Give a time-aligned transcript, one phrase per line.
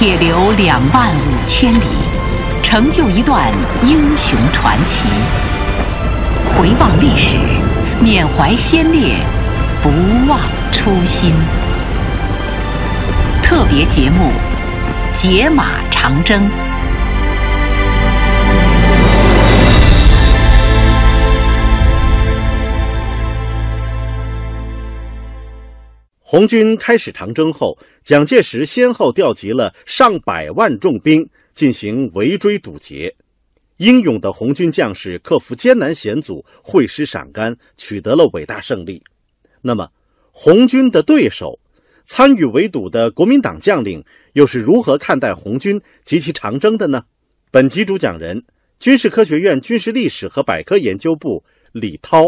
[0.00, 1.84] 铁流两万五千里，
[2.62, 3.52] 成就一段
[3.82, 5.10] 英雄传奇。
[6.48, 7.36] 回望历史，
[8.02, 9.16] 缅怀先烈，
[9.82, 9.90] 不
[10.26, 10.40] 忘
[10.72, 11.34] 初心。
[13.42, 14.32] 特别节目
[15.14, 16.44] 《解码长征》。
[26.30, 33.12] 红军开始长征后，蒋介石先后调集了上百万重兵进行围追堵截。
[33.78, 39.02] 英勇的红军将士克服艰难险阻，会师陕甘，取得了伟大胜利。
[39.60, 39.88] 那么，
[40.30, 41.58] 红军的对手，
[42.06, 44.00] 参与围堵的国民党将领
[44.34, 47.02] 又是如何看待红军及其长征的呢？
[47.50, 48.40] 本集主讲人：
[48.78, 51.42] 军事科学院军事历史和百科研究部
[51.72, 52.22] 李涛。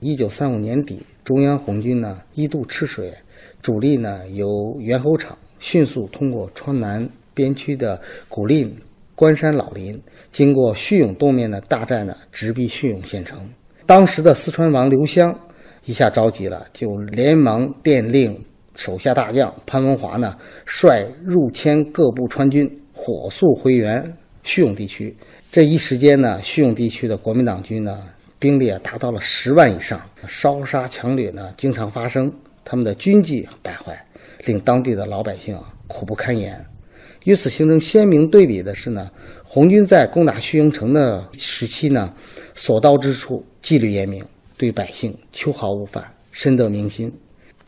[0.00, 3.14] 一九三五年底，中央红军呢一度吃水。
[3.62, 4.46] 主力呢由
[4.80, 8.72] 猿猴场迅速通过川南边区的古蔺、
[9.14, 10.00] 关山、老林，
[10.32, 13.38] 经过叙永东面的大寨呢，直逼叙永县城。
[13.86, 15.34] 当时的四川王刘湘
[15.84, 18.38] 一下着急了，就连忙电令
[18.74, 24.02] 手下大将潘文华呢，率入迁各部川军火速回援
[24.42, 25.14] 叙永地区。
[25.50, 28.02] 这一时间呢，叙永地区的国民党军呢，
[28.38, 32.32] 兵力啊达到了十万以上，烧杀抢掠呢经常发生。
[32.64, 34.04] 他们的军纪败坏，
[34.46, 36.64] 令当地的老百姓苦不堪言。
[37.24, 39.10] 与此形成鲜明对比的是呢，
[39.42, 42.12] 红军在攻打叙永城的时期呢，
[42.54, 44.22] 所到之处纪律严明，
[44.58, 47.10] 对百姓秋毫无犯，深得民心。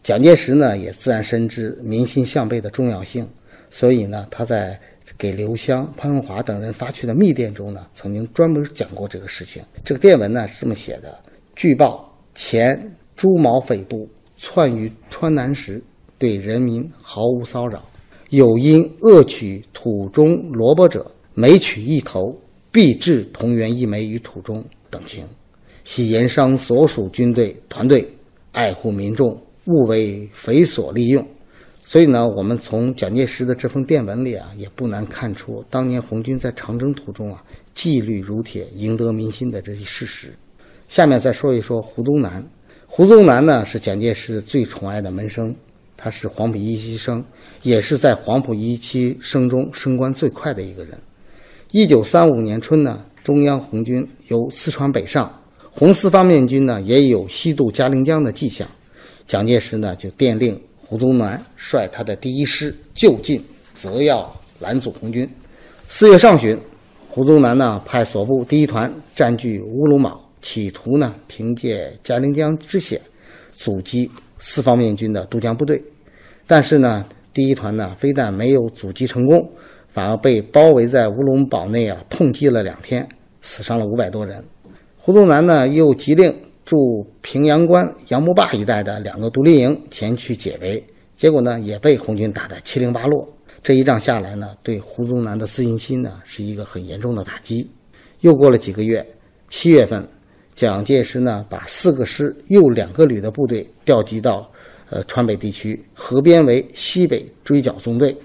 [0.02, 3.27] 蒋介石呢也自然深知民心向背的重要性，
[3.70, 4.78] 所以呢，他在
[5.17, 9.62] 给刘湘、潘文华等人发去的密电中呢，曾经专门讲过这个事情。
[9.83, 11.19] 这个电文呢是这么写的：
[11.55, 12.78] 据报前
[13.17, 14.06] 朱毛匪部。
[14.37, 15.83] 窜于川南时，
[16.19, 17.83] 对人民毫无骚扰。
[18.31, 22.36] 有因恶取土中萝卜者，每取一头，
[22.73, 25.24] 必置同源一枚于土中等情。
[25.85, 28.07] 系盐商所属军队团队，
[28.52, 31.24] 爱护民众，勿为匪所利用。
[31.85, 40.35] 所以呢，我们从蒋介石的这封电文里啊，也不难看出当年红军在长征途中啊，纪律如铁，赢得民心的这些事实。
[40.89, 42.45] 下面再说一说胡宗南。
[42.89, 45.55] 胡宗南呢是蒋介石最宠爱的门生，
[45.97, 47.23] 他是黄埔一期生，
[47.63, 50.97] 也是在黄埔一期生中升官最快的一个人。
[51.73, 55.30] 一九三五年春呢，中央红军由四川北上，
[55.70, 58.67] 红四方面军呢也有西渡嘉陵江的迹象。
[59.27, 63.42] 蒋介石呢就电令胡宗南率他的第一师就近，
[63.74, 65.29] 择要拦阻红军。
[65.89, 66.58] 四月上旬，
[67.08, 70.18] 胡宗南呢派所部第一团占据乌鲁莽。
[70.46, 73.01] 企图呢，凭借嘉陵江之险，
[73.51, 74.08] 阻击
[74.39, 75.83] 四方面军的渡江部队。
[76.46, 79.51] 但是呢，第一团呢，非但没有阻击成功，
[79.89, 83.05] 反而被包围在乌龙堡内啊，痛击了两天，
[83.42, 84.40] 死伤了五百多人。
[84.96, 86.33] 胡宗南呢，又急令
[86.64, 90.80] 驻平阳关、杨木坝一带的两个独立营前去解围，
[91.17, 93.29] 结果呢，也被红军打得七零八落。
[93.64, 97.68] 这一仗下来呢，对胡宗南的自信心呢，是一个很严重的打击。
[98.20, 99.05] 又过了几个月，
[99.48, 100.08] 七月份。
[100.56, 104.50] 蒋介石呢，把四个师又两个旅的部队调集到，
[104.89, 108.17] 呃，川北地区，合编为西北追剿纵队，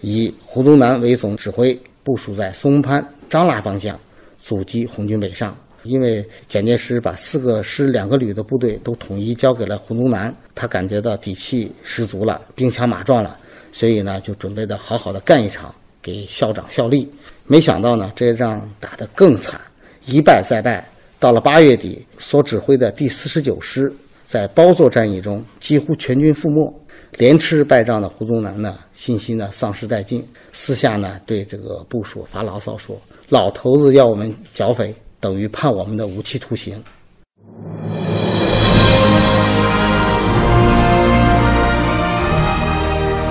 [0.00, 3.98] 以胡宗南为总指挥，部署在松潘、张拉方向，
[4.36, 5.56] 阻击红军北上。
[5.82, 13.36] 因为蒋介石把四个师两个旅的部队都统一交给了胡宗南，他感觉到底气十足了，兵强马壮了，
[13.72, 17.10] 所以呢，就准备的好好的干一场，给校长效力。
[17.44, 19.60] 没想到呢，这一仗打得更惨，
[20.06, 20.88] 一败再败。
[21.22, 23.92] 到了八月底，所指挥的第四十九师
[24.24, 26.74] 在包座战役中几乎全军覆没，
[27.12, 33.00] 连吃败仗的胡宗南呢，信心呢丧失殆尽，私下呢对这个部署发牢骚说
[33.30, 36.82] ：“老头子要我们剿匪，等于判我们的无期徒刑。”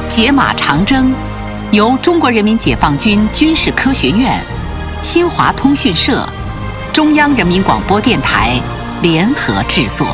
[0.07, 1.13] 解码长征，
[1.73, 4.41] 由中国人民解放军军事科学院、
[5.03, 6.25] 新华通讯社。
[6.93, 8.61] 中央人民广播电台
[9.01, 10.05] 联合制作。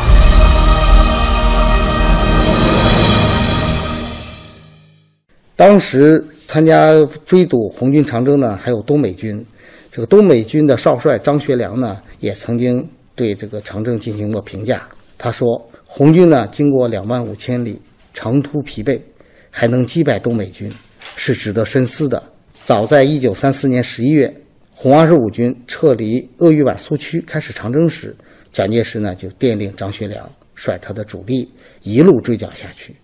[5.55, 6.91] 当时参加
[7.25, 9.43] 追堵红军长征呢，还有东北军。
[9.91, 14.83] 这个东北军的少帅张学良呢，也曾经对这个长征进行过评价。
[15.17, 17.81] 他说：“红军呢，经过两万五千里
[18.13, 19.01] 长途疲惫，
[19.49, 20.71] 还能击败东北军，
[21.15, 22.21] 是值得深思的。”
[22.63, 24.31] 早在一九三四年十一月。
[24.79, 28.15] 红二十五军撤离鄂豫皖苏区开始长征时，
[28.51, 31.51] 蒋介石呢就电令张学良率他的主力
[31.81, 32.95] 一路追剿下去，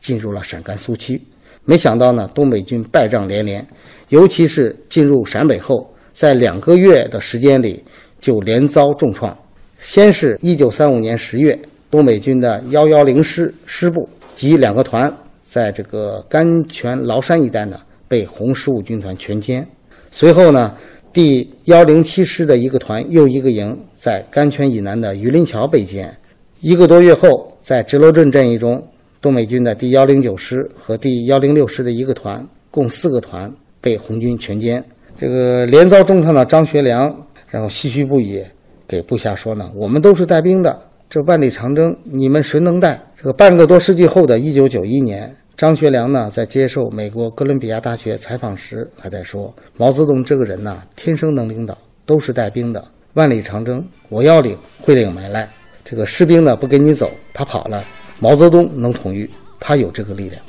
[0.00, 1.20] 进入了陕甘苏区。
[1.66, 3.62] 没想到呢，东北军败仗连连，
[4.08, 7.84] 尤其是进入陕北后，在两个月的时间里
[8.18, 9.36] 就连遭重创。
[9.78, 11.58] 先是一九三五年十月，
[11.90, 17.78] 东北军的幺幺零师师部及两个团，在这个甘泉崂山一带呢，
[18.08, 19.62] 被红十五军团全歼。
[20.10, 20.74] 随后呢，
[21.18, 26.08] 第幺零七师的一个团又一个营在甘泉以南的榆林桥被歼。
[26.60, 28.80] 一个多月后，在直罗镇战役中，
[29.20, 34.80] 东北军的第幺零九师和第幺零六师的一个团，共四个团被红军全歼。
[35.16, 37.12] 这个连遭重创的张学良，
[37.48, 38.40] 然后唏嘘不已，
[38.86, 40.80] 给部下说呢：“我们都是带兵的，
[41.10, 51.76] 这万里长征，你们谁能带？”这个半个多世纪后的一九九一年，张学良呢，在接受美国哥伦比亚大学采访时，还在说：“毛泽东这个人呐，天生能领导，
[52.06, 52.86] 都是带兵的。
[53.14, 55.50] 万里长征，我要领，会领埋赖。”
[55.84, 57.82] 这个士兵呢不跟你走，他跑了。
[58.20, 59.28] 毛泽东能统御，
[59.58, 60.40] 他有这个力量。